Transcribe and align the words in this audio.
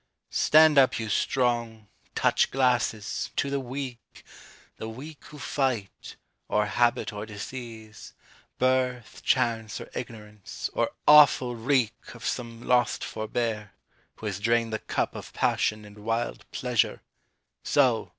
Stand 0.33 0.79
up, 0.79 0.97
you 0.97 1.09
Strong! 1.09 1.87
Touch 2.15 2.49
glasses! 2.49 3.29
To 3.35 3.51
the 3.51 3.59
Weak! 3.59 4.25
The 4.77 4.89
Weak 4.89 5.23
who 5.25 5.37
fight: 5.37 6.15
or 6.47 6.65
habit 6.65 7.13
or 7.13 7.27
disease, 7.27 8.13
Birth, 8.57 9.21
chance, 9.23 9.79
or 9.79 9.91
ignorance— 9.93 10.71
or 10.73 10.89
awful 11.07 11.55
wreak 11.55 11.93
Of 12.15 12.25
some 12.25 12.63
lost 12.63 13.03
forbear, 13.03 13.73
who 14.15 14.25
has 14.25 14.39
drained 14.39 14.73
the 14.73 14.79
cup 14.79 15.15
Of 15.15 15.33
pagsion 15.33 15.85
and 15.85 15.99
wild 15.99 16.49
pleasure! 16.49 17.03
So 17.63 18.09